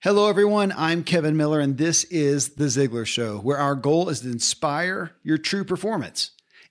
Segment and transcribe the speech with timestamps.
[0.00, 0.72] Hello, everyone.
[0.76, 5.16] I'm Kevin Miller, and this is The Ziglar Show, where our goal is to inspire
[5.24, 6.30] your true performance.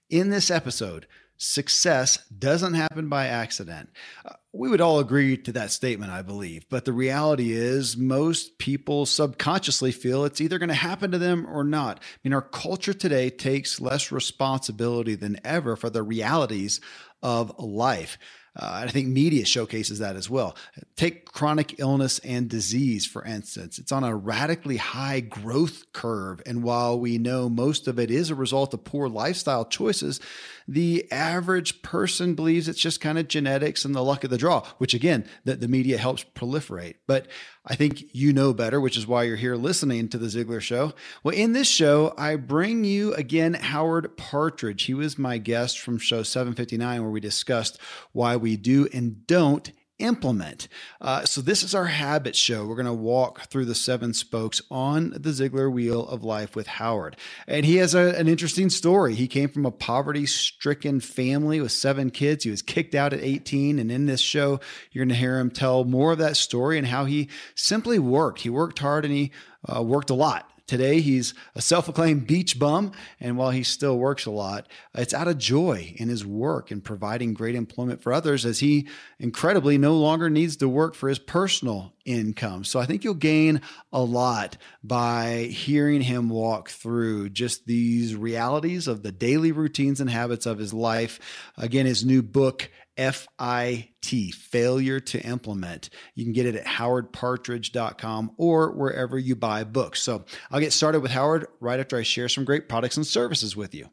[0.10, 3.90] In this episode, success doesn't happen by accident.
[4.26, 6.70] Uh, we would all agree to that statement, I believe.
[6.70, 11.46] But the reality is, most people subconsciously feel it's either going to happen to them
[11.52, 12.00] or not.
[12.00, 16.80] I mean, our culture today takes less responsibility than ever for the realities
[17.22, 18.18] of life.
[18.58, 20.56] Uh, I think media showcases that as well.
[20.96, 23.78] Take chronic illness and disease, for instance.
[23.78, 26.42] It's on a radically high growth curve.
[26.46, 30.20] And while we know most of it is a result of poor lifestyle choices,
[30.68, 34.66] the average person believes it's just kind of genetics and the luck of the draw,
[34.80, 36.96] which again, that the media helps proliferate.
[37.06, 37.28] But
[37.70, 40.94] I think you know better, which is why you're here listening to the Ziglar Show.
[41.22, 44.84] Well, in this show, I bring you again Howard Partridge.
[44.84, 47.78] He was my guest from show 759, where we discussed
[48.14, 50.68] why we do and don't implement.
[51.02, 52.66] Uh, so, this is our habit show.
[52.66, 56.68] We're going to walk through the seven spokes on the Ziglar Wheel of Life with
[56.68, 57.18] Howard.
[57.48, 59.16] And he has a, an interesting story.
[59.16, 62.44] He came from a poverty stricken family with seven kids.
[62.44, 63.80] He was kicked out at 18.
[63.80, 64.60] And in this show,
[64.92, 68.42] you're going to hear him tell more of that story and how he simply worked.
[68.42, 69.32] He worked hard and he
[69.68, 73.98] uh, worked a lot Today, he's a self acclaimed beach bum, and while he still
[73.98, 78.12] works a lot, it's out of joy in his work and providing great employment for
[78.12, 82.66] others as he incredibly no longer needs to work for his personal income.
[82.66, 83.62] So I think you'll gain
[83.94, 90.10] a lot by hearing him walk through just these realities of the daily routines and
[90.10, 91.20] habits of his life.
[91.56, 95.90] Again, his new book, FIT, failure to implement.
[96.16, 100.02] You can get it at howardpartridge.com or wherever you buy books.
[100.02, 103.56] So I'll get started with Howard right after I share some great products and services
[103.56, 103.90] with you.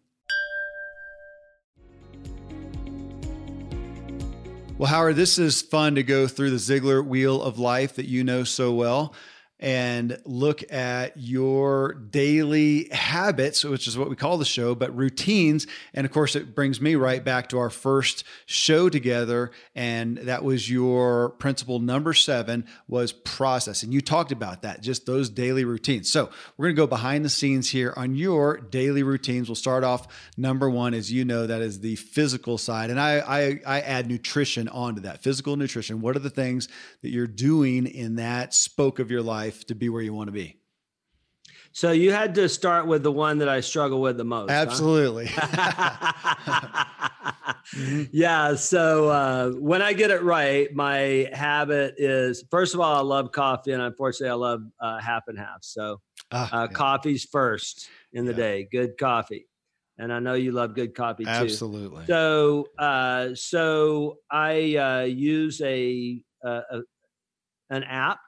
[4.77, 8.25] Well, Howard, this is fun to go through the Ziglar wheel of life that you
[8.25, 9.15] know so well
[9.65, 15.67] and look at your daily habits, which is what we call the show, but routines.
[15.95, 19.53] And of course, it brings me right back to our first show together.
[19.75, 23.83] And that was your principle number seven was process.
[23.83, 26.13] And you talked about that, just those daily routines.
[26.13, 29.49] So we're going to go behind the scenes here on your daily routines.
[29.49, 32.91] We'll start off number one, as you know, that is the physical side.
[32.91, 36.03] And I, I, I add nutrition onto that physical nutrition.
[36.03, 36.69] What are the things
[37.01, 39.54] that you're doing in that spoke of your life?
[39.55, 40.59] Life to be where you want to be?
[41.73, 44.51] So you had to start with the one that I struggle with the most.
[44.51, 45.27] Absolutely.
[45.29, 46.85] Huh?
[48.13, 48.55] Yeah.
[48.55, 53.33] So uh, when I get it right, my habit is first of all, I love
[53.33, 55.59] coffee, and unfortunately, I love uh, half and half.
[55.63, 56.01] So
[56.31, 56.67] ah, uh, yeah.
[56.69, 58.37] coffee's first in the yeah.
[58.37, 58.69] day.
[58.71, 59.49] Good coffee,
[59.99, 61.31] and I know you love good coffee too.
[61.31, 62.05] Absolutely.
[62.07, 66.81] So, uh, so I uh, use a, a
[67.71, 68.19] an app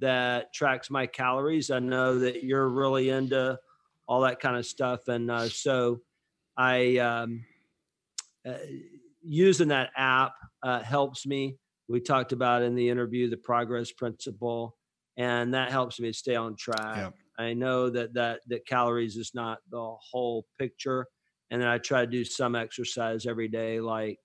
[0.00, 1.70] that tracks my calories.
[1.70, 3.58] I know that you're really into
[4.06, 6.00] all that kind of stuff, and uh, so
[6.56, 7.44] I um,
[8.46, 8.54] uh,
[9.22, 11.56] using that app uh, helps me.
[11.88, 14.76] We talked about in the interview the progress principle,
[15.16, 16.96] and that helps me stay on track.
[16.96, 17.10] Yeah.
[17.38, 21.06] I know that that that calories is not the whole picture,
[21.50, 24.18] and then I try to do some exercise every day, like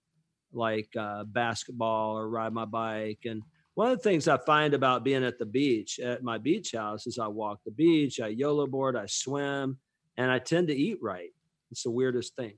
[0.51, 3.41] like uh, basketball or ride my bike and
[3.75, 7.05] one of the things I find about being at the beach at my beach house
[7.07, 9.77] is I walk the beach, I YOLO board, I swim,
[10.17, 11.29] and I tend to eat right.
[11.71, 12.53] It's the weirdest thing.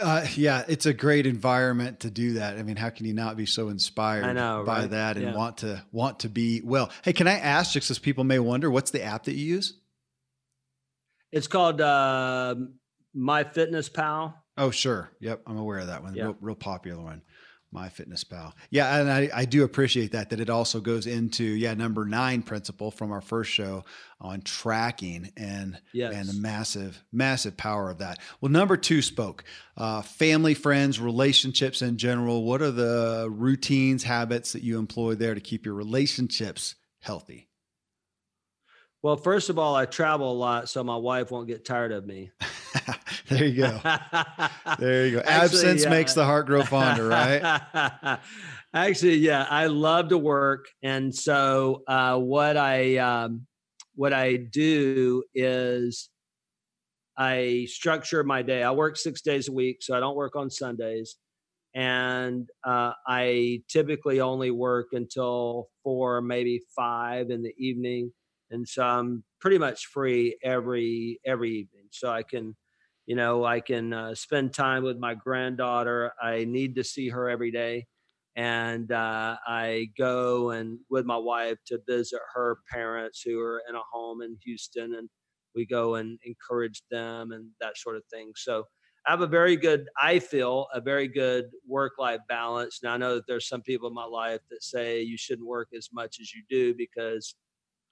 [0.00, 2.58] Uh, yeah, it's a great environment to do that.
[2.58, 4.90] I mean, how can you not be so inspired know, by right?
[4.90, 5.34] that and yeah.
[5.34, 6.90] want to want to be well?
[7.02, 9.78] Hey, can I ask, just as people may wonder, what's the app that you use?
[11.32, 12.56] It's called uh,
[13.14, 14.34] My Fitness Pal.
[14.58, 15.10] Oh, sure.
[15.20, 16.12] Yep, I'm aware of that one.
[16.12, 17.22] Real, real popular one.
[17.74, 18.52] MyFitnessPal.
[18.70, 22.42] Yeah, and I, I do appreciate that that it also goes into yeah number nine
[22.42, 23.84] principle from our first show
[24.20, 26.14] on tracking and yes.
[26.14, 28.18] and the massive massive power of that.
[28.40, 29.44] Well, number two spoke
[29.76, 32.44] uh, family, friends, relationships in general.
[32.44, 37.48] What are the routines, habits that you employ there to keep your relationships healthy?
[39.02, 42.06] Well, first of all, I travel a lot, so my wife won't get tired of
[42.06, 42.30] me.
[43.30, 43.80] there you go.
[44.78, 45.18] There you go.
[45.26, 45.90] Actually, Absence yeah.
[45.90, 48.20] makes the heart grow fonder, right?
[48.74, 53.46] Actually, yeah, I love to work, and so uh, what I um,
[53.96, 56.08] what I do is
[57.18, 58.62] I structure my day.
[58.62, 61.16] I work six days a week, so I don't work on Sundays,
[61.74, 68.12] and uh, I typically only work until four, maybe five in the evening,
[68.52, 71.88] and so I'm pretty much free every every evening.
[71.90, 72.54] So I can
[73.06, 77.28] you know i can uh, spend time with my granddaughter i need to see her
[77.28, 77.86] every day
[78.36, 83.74] and uh, I go and with my wife to visit her parents who are in
[83.74, 85.08] a home in Houston, and
[85.54, 88.32] we go and encourage them and that sort of thing.
[88.36, 88.64] So
[89.06, 92.80] I have a very good, I feel, a very good work-life balance.
[92.82, 95.68] Now I know that there's some people in my life that say you shouldn't work
[95.74, 97.34] as much as you do because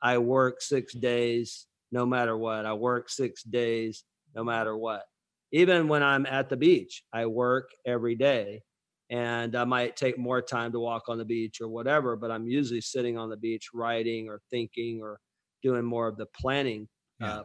[0.02, 2.66] I work six days no matter what.
[2.66, 5.04] I work six days no matter what.
[5.52, 8.62] Even when I'm at the beach, I work every day
[9.10, 12.46] and I might take more time to walk on the beach or whatever, but I'm
[12.46, 15.20] usually sitting on the beach writing or thinking or
[15.62, 16.88] doing more of the planning
[17.20, 17.38] yeah.
[17.38, 17.44] uh,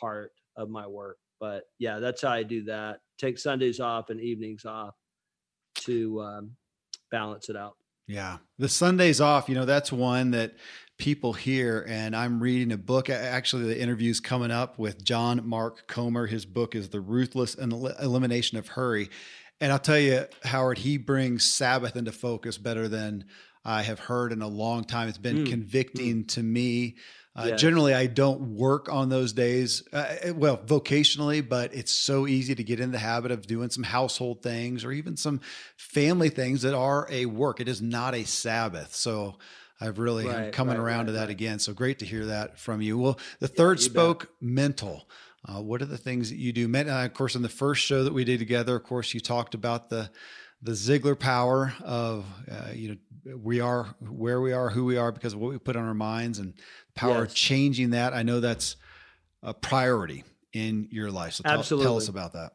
[0.00, 1.18] part of my work.
[1.38, 3.00] But yeah, that's how I do that.
[3.18, 4.94] Take Sundays off and evenings off
[5.80, 6.50] to um,
[7.10, 7.76] balance it out.
[8.10, 8.38] Yeah.
[8.58, 10.54] The Sundays off, you know, that's one that
[10.98, 11.86] people hear.
[11.88, 13.08] And I'm reading a book.
[13.08, 16.26] Actually, the interview's coming up with John Mark Comer.
[16.26, 19.10] His book is The Ruthless Elimination of Hurry.
[19.60, 23.26] And I'll tell you, Howard, he brings Sabbath into focus better than
[23.64, 25.08] I have heard in a long time.
[25.08, 25.48] It's been mm.
[25.48, 26.28] convicting mm.
[26.28, 26.96] to me.
[27.36, 27.60] Uh, yes.
[27.60, 32.56] Generally, I don't work on those days, uh, eh, well, vocationally, but it's so easy
[32.56, 35.40] to get in the habit of doing some household things or even some
[35.76, 37.60] family things that are a work.
[37.60, 38.96] It is not a Sabbath.
[38.96, 39.36] So
[39.80, 41.60] I've really right, coming right, around right, to that again.
[41.60, 42.98] So great to hear that from you.
[42.98, 44.30] Well, the third yeah, spoke bet.
[44.40, 45.08] mental.
[45.48, 46.70] Uh, what are the things that you do?
[46.74, 49.54] Uh, of course, in the first show that we did together, of course, you talked
[49.54, 50.10] about the
[50.62, 52.88] the Ziglar power of uh, you
[53.24, 55.86] know we are where we are, who we are because of what we put on
[55.86, 56.54] our minds, and
[57.00, 57.34] power yes.
[57.34, 58.12] changing that.
[58.12, 58.76] I know that's
[59.42, 61.34] a priority in your life.
[61.34, 61.86] So tell, Absolutely.
[61.86, 62.52] tell us about that.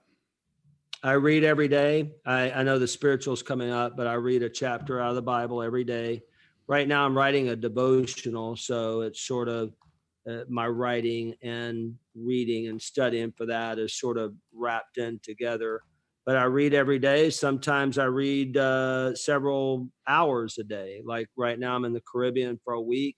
[1.03, 2.11] I read every day.
[2.25, 5.21] I, I know the spiritual's coming up, but I read a chapter out of the
[5.21, 6.21] Bible every day.
[6.67, 9.73] Right now, I'm writing a devotional, so it's sort of
[10.27, 15.81] uh, my writing and reading and studying for that is sort of wrapped in together.
[16.25, 17.29] But I read every day.
[17.29, 21.01] Sometimes I read uh, several hours a day.
[21.05, 23.15] Like right now, I'm in the Caribbean for a week.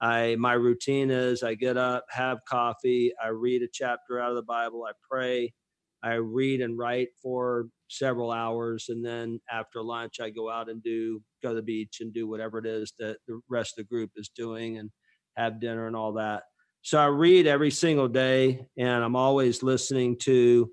[0.00, 4.36] I my routine is I get up, have coffee, I read a chapter out of
[4.36, 5.52] the Bible, I pray,
[6.02, 10.82] I read and write for several hours, and then after lunch I go out and
[10.82, 13.88] do go to the beach and do whatever it is that the rest of the
[13.94, 14.90] group is doing, and
[15.36, 16.44] have dinner and all that.
[16.82, 20.70] So I read every single day, and I'm always listening to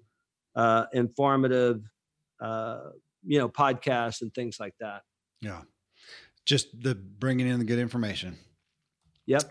[0.56, 1.82] uh, informative,
[2.42, 2.80] uh,
[3.26, 5.02] you know, podcasts and things like that.
[5.42, 5.62] Yeah,
[6.46, 8.38] just the bringing in the good information.
[9.28, 9.44] Yep.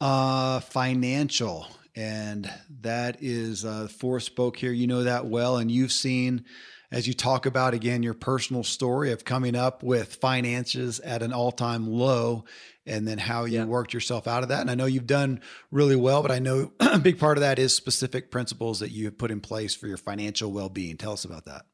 [0.00, 2.50] Uh, financial, and
[2.80, 4.72] that is uh, fourth spoke here.
[4.72, 6.44] You know that well, and you've seen
[6.90, 11.32] as you talk about again your personal story of coming up with finances at an
[11.32, 12.44] all-time low
[12.86, 13.64] and then how you yeah.
[13.64, 15.40] worked yourself out of that and i know you've done
[15.70, 19.04] really well but i know a big part of that is specific principles that you
[19.04, 21.66] have put in place for your financial well-being tell us about that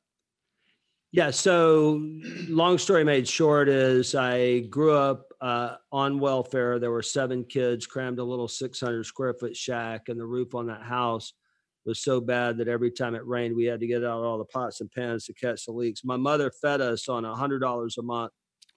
[1.15, 2.03] yeah so
[2.49, 7.87] long story made short is i grew up uh, on welfare there were seven kids
[7.87, 11.35] crammed a little 600 square foot shack and the roof on that house
[11.85, 14.45] was so bad that every time it rained, we had to get out all the
[14.45, 16.05] pots and pans to catch the leaks.
[16.05, 18.33] My mother fed us on a hundred dollars a month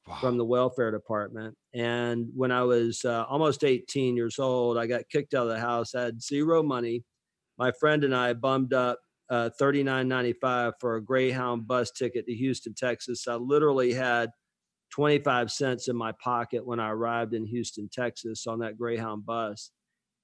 [0.08, 0.18] wow.
[0.20, 1.56] from the welfare department.
[1.74, 5.60] And when I was uh, almost 18 years old, I got kicked out of the
[5.60, 5.96] house.
[5.96, 7.04] I had zero money.
[7.58, 9.00] My friend and I bummed up
[9.30, 13.28] uh, 39.95 for a Greyhound bus ticket to Houston, Texas.
[13.28, 14.30] I literally had
[14.92, 19.72] 25 cents in my pocket when I arrived in Houston, Texas on that Greyhound bus.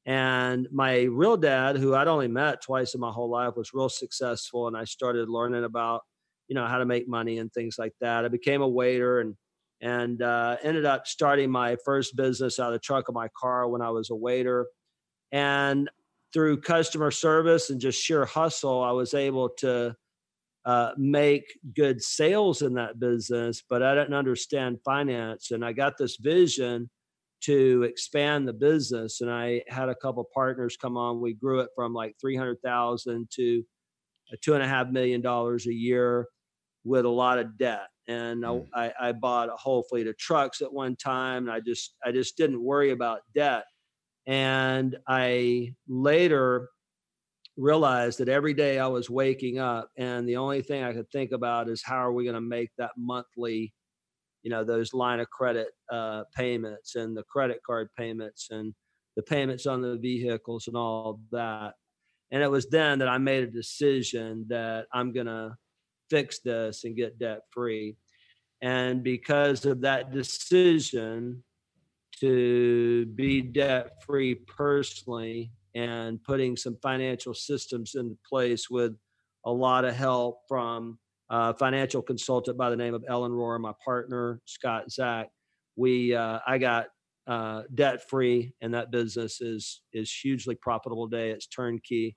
[0.06, 3.90] And my real dad, who I'd only met twice in my whole life, was real
[3.90, 4.68] successful.
[4.68, 6.02] And I started learning about,
[6.48, 8.26] you know, how to make money and things like that.
[8.26, 9.36] I became a waiter and
[9.82, 13.68] and uh, ended up starting my first business out of the trunk of my car
[13.68, 14.66] when I was a waiter.
[15.34, 15.90] And
[16.34, 19.96] through customer service and just sheer hustle, I was able to
[20.66, 25.52] uh, make good sales in that business, but I didn't understand finance.
[25.52, 26.90] And I got this vision
[27.42, 29.22] to expand the business.
[29.22, 31.20] And I had a couple partners come on.
[31.20, 33.64] We grew it from like 300,000 to
[34.32, 36.28] a two and a half million dollars a year
[36.86, 37.88] with a lot of debt.
[38.08, 38.66] And mm.
[38.74, 41.44] I, I bought a whole fleet of trucks at one time.
[41.44, 43.66] And I just, I just didn't worry about debt.
[44.26, 46.70] And I later
[47.58, 51.32] realized that every day I was waking up and the only thing I could think
[51.32, 53.74] about is how are we going to make that monthly
[54.42, 58.74] you know those line of credit uh, payments and the credit card payments and
[59.16, 61.74] the payments on the vehicles and all that.
[62.32, 65.56] And it was then that i made a decision that i'm going to
[66.10, 67.96] fix this and get debt free
[68.62, 71.44] and because of that decision
[72.24, 78.94] to be debt free personally and putting some financial systems into place with
[79.46, 80.98] a lot of help from
[81.30, 85.28] a financial consultant by the name of Ellen Rohr, my partner Scott Zach.
[85.76, 86.88] We uh, I got
[87.28, 91.32] uh, debt free, and that business is is hugely profitable today.
[91.32, 92.16] It's turnkey,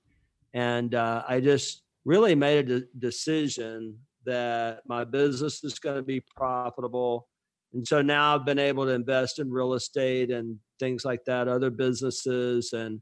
[0.53, 6.03] and uh, I just really made a de- decision that my business is going to
[6.03, 7.27] be profitable.
[7.73, 11.47] And so now I've been able to invest in real estate and things like that,
[11.47, 13.01] other businesses, and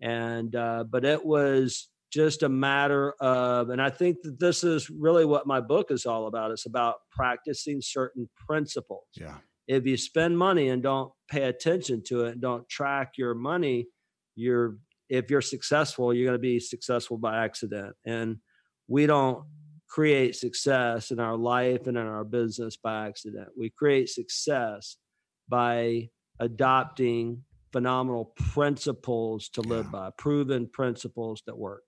[0.00, 4.90] and uh, but it was just a matter of, and I think that this is
[4.90, 6.50] really what my book is all about.
[6.50, 9.06] It's about practicing certain principles.
[9.14, 9.36] Yeah.
[9.68, 13.86] If you spend money and don't pay attention to it, and don't track your money,
[14.34, 14.76] you're
[15.08, 17.94] if you're successful, you're going to be successful by accident.
[18.06, 18.36] And
[18.88, 19.44] we don't
[19.90, 23.48] create success in our life and in our business by accident.
[23.58, 24.96] We create success
[25.48, 27.42] by adopting
[27.72, 29.90] phenomenal principles to live Yeah.
[29.90, 31.82] by, proven principles that work.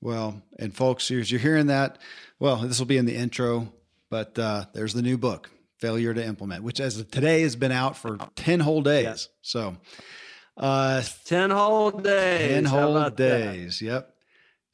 [0.00, 1.98] Well, and folks, as you're hearing that,
[2.38, 3.72] well, this will be in the intro,
[4.10, 7.72] but uh, there's the new book, Failure to Implement, which as of today has been
[7.72, 9.28] out for 10 whole days.
[9.42, 9.76] So,
[10.56, 12.50] uh, 10 whole days.
[12.50, 13.52] 10 whole about that?
[13.52, 13.80] days.
[13.82, 14.12] Yep.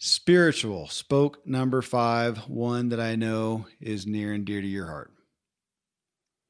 [0.06, 5.11] Spiritual spoke number five, one that I know is near and dear to your heart.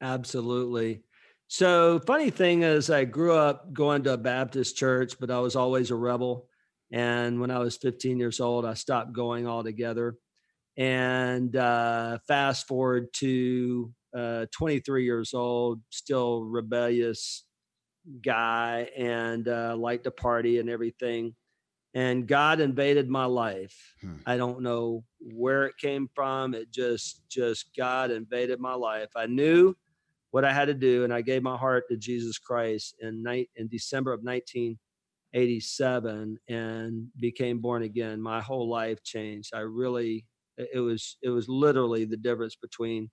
[0.00, 1.04] Absolutely.
[1.46, 5.54] So, funny thing is, I grew up going to a Baptist church, but I was
[5.54, 6.48] always a rebel.
[6.90, 10.16] And when I was 15 years old, I stopped going altogether.
[10.76, 17.44] And uh, fast forward to uh, 23 years old, still rebellious
[18.20, 21.36] guy and uh, liked to party and everything.
[21.94, 23.94] And God invaded my life.
[24.00, 24.16] Hmm.
[24.26, 26.54] I don't know where it came from.
[26.54, 29.10] It just, just God invaded my life.
[29.16, 29.76] I knew
[30.32, 33.48] what I had to do, and I gave my heart to Jesus Christ in night
[33.54, 38.20] in December of 1987, and became born again.
[38.20, 39.52] My whole life changed.
[39.54, 43.12] I really, it it was, it was literally the difference between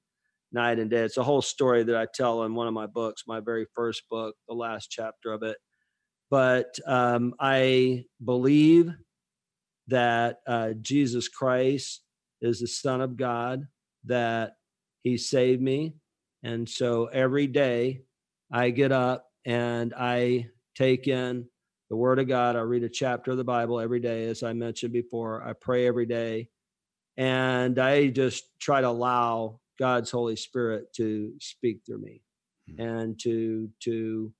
[0.52, 1.04] night and day.
[1.04, 4.10] It's a whole story that I tell in one of my books, my very first
[4.10, 5.58] book, the last chapter of it.
[6.32, 8.92] But um, I believe
[9.88, 12.04] that uh, Jesus Christ
[12.42, 13.68] is the Son of God,
[14.06, 14.54] that
[15.04, 15.96] He saved me.
[16.44, 18.04] And so every day
[18.52, 21.48] I get up and I take in
[21.90, 22.56] the Word of God.
[22.56, 25.44] I read a chapter of the Bible every day, as I mentioned before.
[25.44, 26.48] I pray every day.
[27.18, 32.22] And I just try to allow God's Holy Spirit to speak through me
[32.70, 32.82] Hmm.
[32.82, 34.32] and to, to,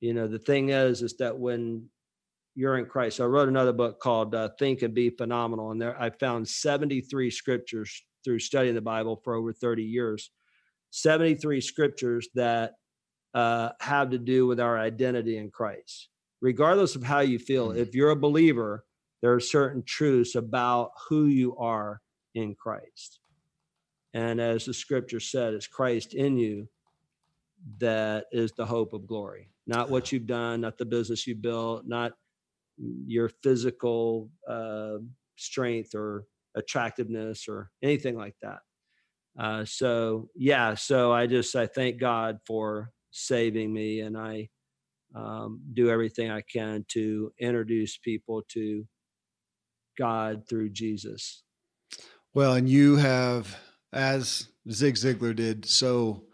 [0.00, 1.88] you know, the thing is, is that when
[2.54, 5.70] you're in Christ, so I wrote another book called uh, Think and Be Phenomenal.
[5.70, 10.30] And there I found 73 scriptures through studying the Bible for over 30 years
[10.90, 12.72] 73 scriptures that
[13.34, 16.08] uh, have to do with our identity in Christ.
[16.40, 17.76] Regardless of how you feel, Mhm.
[17.76, 18.84] if you're a believer,
[19.22, 22.00] there are certain truths about who you are
[22.34, 23.20] in Christ.
[24.12, 26.68] And as the scripture said, it's Christ in you
[27.78, 29.50] that is the hope of glory.
[29.66, 32.12] Not what you've done, not the business you built, not
[32.78, 34.98] your physical uh,
[35.36, 36.24] strength or
[36.56, 38.60] attractiveness or anything like that.
[39.38, 44.48] Uh, so yeah, so I just I thank God for saving me, and I
[45.14, 48.86] um, do everything I can to introduce people to
[49.98, 51.42] God through Jesus.
[52.34, 53.56] Well, and you have,
[53.92, 56.24] as Zig Ziglar did so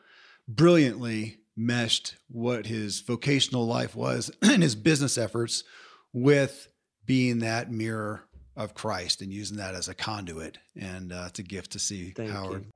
[0.48, 5.64] brilliantly, meshed what his vocational life was and his business efforts
[6.12, 6.68] with
[7.04, 8.24] being that mirror
[8.56, 10.58] of Christ and using that as a conduit.
[10.78, 12.64] And uh, it's a gift to see Thank Howard.
[12.64, 12.72] you.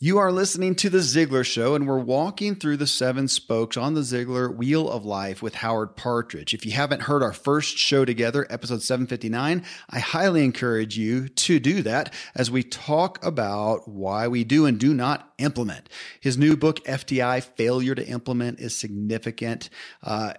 [0.00, 3.94] You are listening to The Ziglar Show, and we're walking through the seven spokes on
[3.94, 6.54] the Ziglar Wheel of Life with Howard Partridge.
[6.54, 11.58] If you haven't heard our first show together, episode 759, I highly encourage you to
[11.58, 15.88] do that as we talk about why we do and do not implement.
[16.20, 19.68] His new book, FTI Failure to Implement, is significant.
[20.00, 20.34] Uh,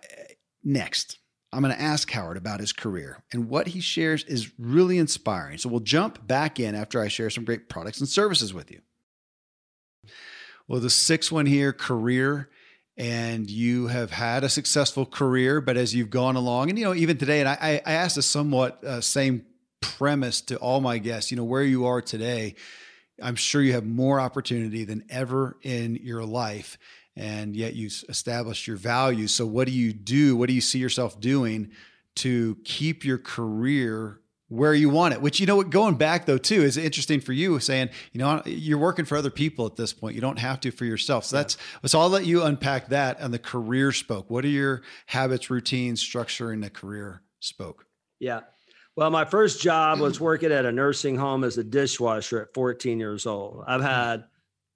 [0.63, 1.19] next.
[1.51, 5.57] I'm going to ask Howard about his career and what he shares is really inspiring.
[5.57, 8.79] So we'll jump back in after I share some great products and services with you.
[10.69, 12.47] Well, the sixth one here, career.
[12.95, 16.93] And you have had a successful career, but as you've gone along, and you know,
[16.93, 19.45] even today, and I, I asked a somewhat uh, same
[19.79, 22.55] premise to all my guests, you know, where you are today,
[23.23, 26.77] I'm sure you have more opportunity than ever in your life,
[27.15, 29.33] and yet you established your values.
[29.33, 30.35] So, what do you do?
[30.35, 31.71] What do you see yourself doing
[32.17, 35.21] to keep your career where you want it.
[35.21, 38.41] Which you know what, going back though too is interesting for you, saying you know
[38.45, 40.15] you're working for other people at this point.
[40.15, 41.25] You don't have to for yourself.
[41.25, 44.29] So that's so I'll let you unpack that on the career spoke.
[44.29, 47.85] What are your habits, routines, structure in the career spoke?
[48.19, 48.41] Yeah.
[48.95, 52.99] Well, my first job was working at a nursing home as a dishwasher at 14
[52.99, 53.63] years old.
[53.65, 54.25] I've had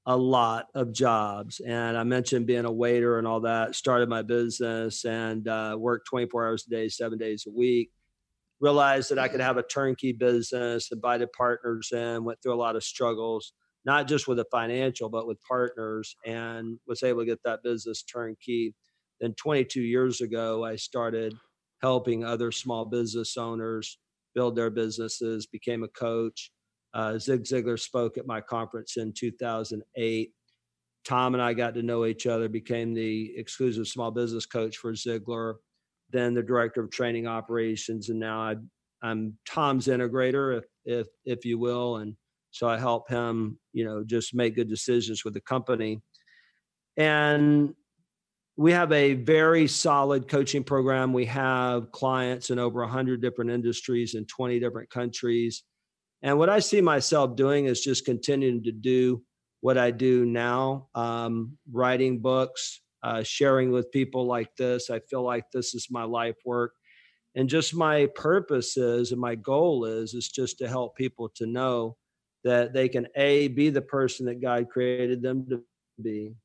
[0.06, 3.76] a lot of jobs, and I mentioned being a waiter and all that.
[3.76, 7.92] Started my business and uh, worked 24 hours a day, seven days a week.
[8.60, 12.76] Realized that I could have a turnkey business, invited partners in, went through a lot
[12.76, 13.54] of struggles,
[13.86, 18.04] not just with the financial, but with partners, and was able to get that business
[18.04, 18.74] turnkey.
[19.20, 21.34] Then 22 years ago, I started
[21.82, 23.98] helping other small business owners
[24.34, 26.52] build their businesses, became a coach.
[26.94, 30.32] Uh, Zig Ziglar spoke at my conference in 2008.
[31.06, 34.94] Tom and I got to know each other, became the exclusive small business coach for
[34.94, 35.56] Ziglar,
[36.14, 38.56] then the director of training operations, and now I,
[39.02, 42.16] I'm Tom's integrator, if, if if you will, and
[42.52, 46.02] so I help him, you know, just make good decisions with the company.
[46.96, 47.74] And
[48.56, 51.14] we have a very solid coaching program.
[51.14, 55.64] We have clients in over 100 different industries in 20 different countries.
[56.22, 59.24] And what I see myself doing is just continuing to do
[59.62, 64.90] what I do now um, writing books, uh, sharing with people like this.
[64.90, 66.74] I feel like this is my life work.
[67.36, 71.46] And just my purpose is, and my goal is, is just to help people to
[71.46, 71.98] know
[72.44, 75.64] that they can A, be the person that God created them to
[76.02, 76.36] be,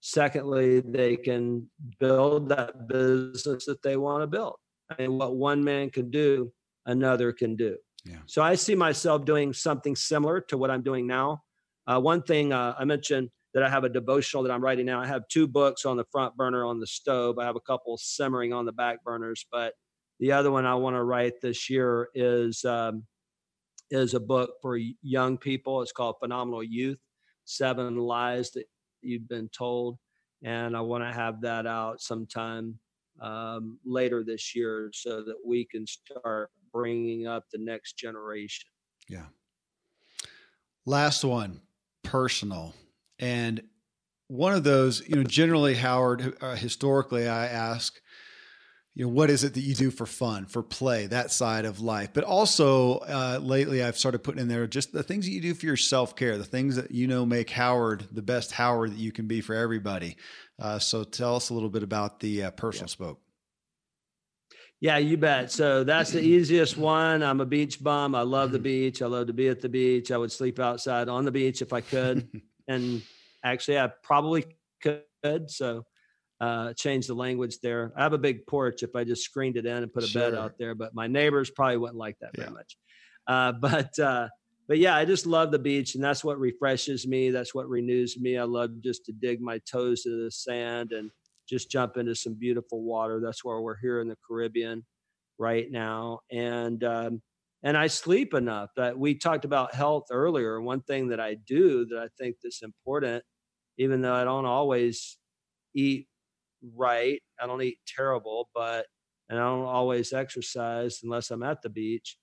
[0.00, 4.56] Secondly, they can build that business that they want to build.
[4.98, 6.52] And what one man can do,
[6.86, 7.76] another can do.
[8.04, 8.18] Yeah.
[8.26, 11.42] So I see myself doing something similar to what I'm doing now.
[11.86, 15.00] Uh, one thing uh, I mentioned that I have a devotional that I'm writing now.
[15.00, 17.38] I have two books on the front burner on the stove.
[17.38, 19.72] I have a couple simmering on the back burners, but
[20.20, 23.04] the other one I want to write this year is um,
[23.90, 25.80] is a book for young people.
[25.80, 26.98] It's called Phenomenal Youth:
[27.44, 28.64] Seven Lies That
[29.02, 29.98] you've been told.
[30.44, 32.78] And I want to have that out sometime
[33.20, 38.68] um, later this year so that we can start bringing up the next generation.
[39.08, 39.26] Yeah.
[40.86, 41.60] Last one
[42.02, 42.74] personal.
[43.18, 43.62] And
[44.28, 47.98] one of those, you know, generally, Howard, uh, historically, I ask,
[48.98, 51.80] you know what is it that you do for fun for play that side of
[51.80, 52.10] life?
[52.12, 55.54] But also uh, lately i've started putting in there just the things that you do
[55.54, 59.12] for your self-care the things that you know make howard the best howard that you
[59.12, 60.16] can be for everybody.
[60.60, 62.92] Uh, so tell us a little bit about the uh, personal yeah.
[62.92, 63.20] spoke.
[64.80, 65.52] Yeah you bet.
[65.52, 67.22] So that's the easiest one.
[67.22, 68.16] I'm a beach bum.
[68.16, 69.00] I love the beach.
[69.00, 70.10] I love to be at the beach.
[70.10, 72.28] I would sleep outside on the beach if i could
[72.68, 73.02] and
[73.44, 74.44] actually i probably
[74.82, 75.84] could so
[76.40, 77.92] uh, change the language there.
[77.96, 80.30] I have a big porch if I just screened it in and put a sure.
[80.30, 82.76] bed out there, but my neighbors probably wouldn't like that very much.
[83.26, 84.28] Uh, but uh,
[84.68, 87.30] but yeah, I just love the beach, and that's what refreshes me.
[87.30, 88.36] That's what renews me.
[88.36, 91.10] I love just to dig my toes into the sand and
[91.48, 93.20] just jump into some beautiful water.
[93.20, 94.84] That's where we're here in the Caribbean
[95.38, 97.22] right now, and um,
[97.62, 98.70] and I sleep enough.
[98.76, 100.60] That we talked about health earlier.
[100.60, 103.24] One thing that I do that I think that's important,
[103.78, 105.18] even though I don't always
[105.74, 106.08] eat
[106.76, 107.20] right.
[107.40, 108.86] I don't eat terrible, but
[109.28, 112.16] and I don't always exercise unless I'm at the beach.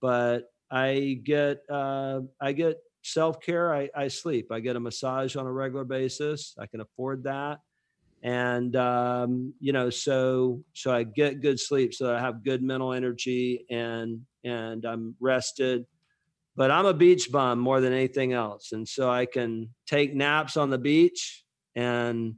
[0.00, 3.72] But I get uh, I get self care.
[3.74, 4.50] I, I sleep.
[4.50, 6.54] I get a massage on a regular basis.
[6.58, 7.58] I can afford that,
[8.26, 12.92] and um, you know, so so I get good sleep, so I have good mental
[12.92, 15.86] energy, and and I'm rested.
[16.56, 20.56] But I'm a beach bum more than anything else, and so I can take naps
[20.56, 21.44] on the beach
[21.76, 22.34] and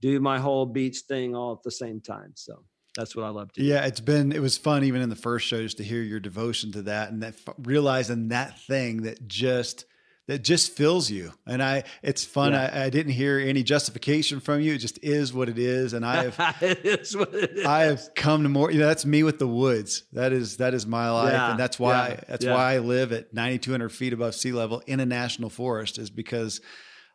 [0.00, 2.32] do my whole beach thing all at the same time.
[2.34, 2.64] So
[2.96, 3.66] that's what I love to do.
[3.66, 6.18] Yeah, it's been it was fun even in the first show just to hear your
[6.18, 9.84] devotion to that and that realizing that thing that just
[10.28, 11.32] that just fills you.
[11.46, 12.52] And I it's fun.
[12.52, 12.70] Yeah.
[12.72, 14.74] I, I, didn't hear any justification from you.
[14.74, 15.92] It just is what it is.
[15.92, 17.66] And I have it is what it is.
[17.66, 20.04] I have come to more you know, that's me with the woods.
[20.12, 21.32] That is that is my life.
[21.32, 21.50] Yeah.
[21.50, 22.20] And that's why yeah.
[22.28, 25.50] that's why I live at ninety two hundred feet above sea level in a national
[25.50, 26.60] forest is because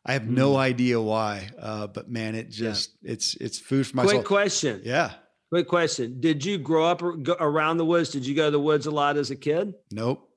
[0.05, 0.57] I have no mm.
[0.57, 4.23] idea why, uh, but man, it just it's it's food for my Quick soul.
[4.23, 4.81] question.
[4.83, 5.13] Yeah.
[5.49, 6.19] Quick question.
[6.19, 8.09] Did you grow up around the woods?
[8.09, 9.73] Did you go to the woods a lot as a kid?
[9.91, 10.29] Nope.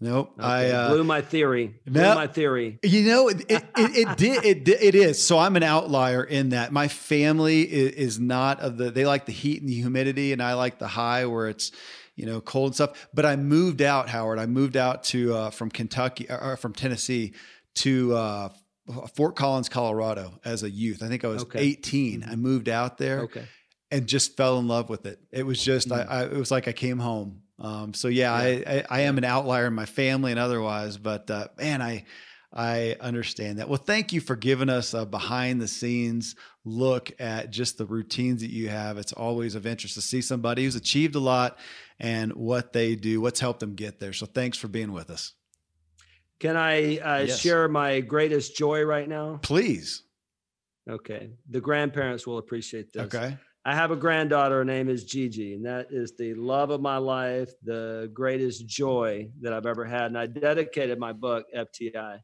[0.00, 0.32] Nope.
[0.38, 0.46] Okay.
[0.46, 1.80] I uh, blew my theory.
[1.86, 2.78] Blew no, my theory.
[2.82, 4.44] You know, it, it, it, it did.
[4.44, 5.24] It, it is.
[5.24, 8.90] So I'm an outlier in that my family is, is not of the.
[8.90, 11.72] They like the heat and the humidity, and I like the high where it's
[12.16, 13.08] you know cold and stuff.
[13.14, 14.38] But I moved out, Howard.
[14.38, 17.34] I moved out to uh, from Kentucky or from Tennessee
[17.76, 18.48] to uh,
[19.14, 21.02] Fort Collins, Colorado, as a youth.
[21.02, 21.60] I think I was okay.
[21.60, 22.20] 18.
[22.20, 22.30] Mm-hmm.
[22.30, 23.44] I moved out there okay.
[23.90, 25.20] and just fell in love with it.
[25.30, 26.10] It was just, mm-hmm.
[26.10, 27.41] I, I, it was like I came home.
[27.62, 28.62] Um, so yeah, yeah.
[28.66, 32.04] I, I, I, am an outlier in my family and otherwise, but uh, man, I,
[32.52, 33.68] I understand that.
[33.68, 38.42] Well, thank you for giving us a behind the scenes look at just the routines
[38.42, 38.98] that you have.
[38.98, 41.56] It's always of interest to see somebody who's achieved a lot
[42.00, 44.12] and what they do, what's helped them get there.
[44.12, 45.32] So thanks for being with us.
[46.40, 47.38] Can I uh, yes.
[47.38, 49.38] share my greatest joy right now?
[49.40, 50.02] Please.
[50.90, 51.30] Okay.
[51.48, 53.02] The grandparents will appreciate this.
[53.14, 53.38] Okay.
[53.64, 54.56] I have a granddaughter.
[54.56, 59.28] Her name is Gigi, and that is the love of my life, the greatest joy
[59.40, 60.06] that I've ever had.
[60.06, 62.20] And I dedicated my book, FTI,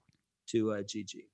[0.49, 1.29] to uh, Gigi.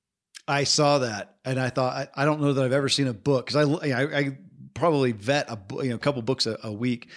[0.46, 3.14] I saw that, and I thought I, I don't know that I've ever seen a
[3.14, 4.38] book because I, I, I
[4.74, 7.08] probably vet a you know a couple books a, a week,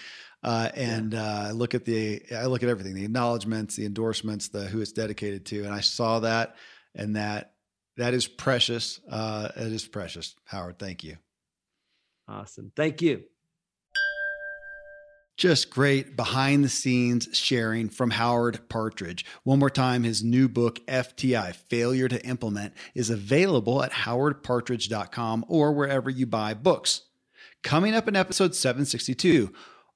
[0.42, 4.62] uh, and uh, look at the I look at everything the acknowledgments, the endorsements, the
[4.62, 6.56] who it's dedicated to, and I saw that,
[6.94, 7.52] and that
[7.98, 8.98] that is precious.
[9.10, 10.78] Uh, it is precious, Howard.
[10.78, 11.18] Thank you.
[12.28, 12.72] Awesome.
[12.76, 13.24] Thank you.
[15.38, 19.24] Just great behind the scenes sharing from Howard Partridge.
[19.44, 25.72] One more time, his new book, FTI Failure to Implement, is available at howardpartridge.com or
[25.72, 27.02] wherever you buy books.
[27.62, 29.52] Coming up in episode 762,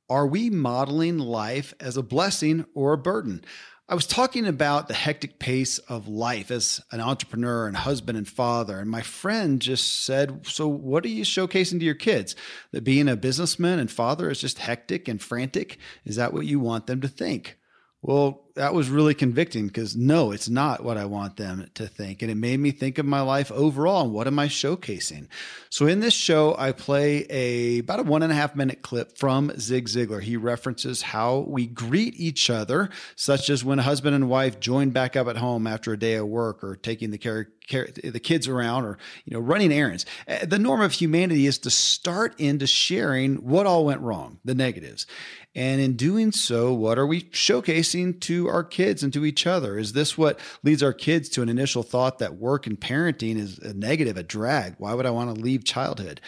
[0.09, 3.45] are we modeling life as a blessing or a burden?
[3.93, 8.27] I was talking about the hectic pace of life as an entrepreneur and husband and
[8.27, 8.79] father.
[8.79, 12.35] And my friend just said, So, what are you showcasing to your kids?
[12.71, 15.77] That being a businessman and father is just hectic and frantic?
[16.07, 17.59] Is that what you want them to think?
[18.01, 22.23] Well, that was really convicting because no, it's not what I want them to think.
[22.23, 25.29] And it made me think of my life overall and what am I showcasing?
[25.71, 29.17] So in this show, I play a about a one and a half minute clip
[29.17, 30.23] from Zig Ziglar.
[30.23, 34.91] He references how we greet each other, such as when a husband and wife join
[34.91, 38.49] back up at home after a day of work or taking the care, the kids
[38.49, 40.05] around or you know running errands.
[40.29, 44.55] Uh, the norm of humanity is to start into sharing what all went wrong, the
[44.55, 45.07] negatives.
[45.55, 49.79] And in doing so, what are we showcasing to our kids and to each other?
[49.79, 53.59] Is this what leads our kids to an initial thought that work and parenting is
[53.59, 54.75] a negative, a drag?
[54.79, 56.21] Why would I want to leave childhood?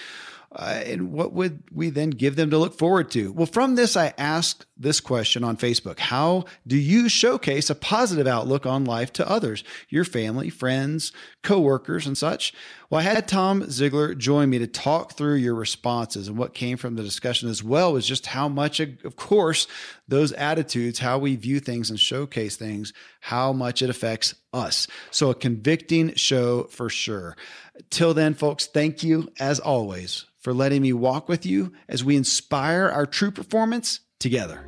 [0.54, 3.32] Uh, and what would we then give them to look forward to?
[3.32, 8.26] Well, from this, I asked this question on Facebook How do you showcase a positive
[8.26, 12.52] outlook on life to others, your family, friends, coworkers, and such?
[12.90, 16.76] Well, I had Tom Ziglar join me to talk through your responses and what came
[16.76, 19.66] from the discussion as well was just how much, of course,
[20.06, 24.86] those attitudes, how we view things and showcase things, how much it affects us.
[25.10, 27.36] So, a convicting show for sure.
[27.90, 32.16] Till then, folks, thank you as always for letting me walk with you as we
[32.16, 34.64] inspire our true performance together.